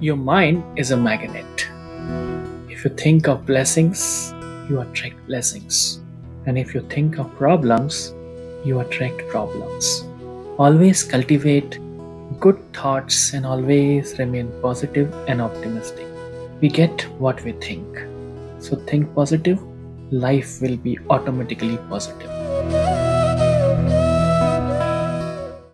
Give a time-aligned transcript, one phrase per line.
[0.00, 1.68] Your mind is a magnet.
[2.68, 4.32] If you think of blessings,
[4.68, 6.00] you attract blessings.
[6.46, 8.14] And if you think of problems,
[8.64, 10.04] you attract problems.
[10.56, 11.80] Always cultivate
[12.38, 16.06] good thoughts and always remain positive and optimistic.
[16.60, 17.98] We get what we think.
[18.60, 19.60] So think positive,
[20.12, 22.37] life will be automatically positive.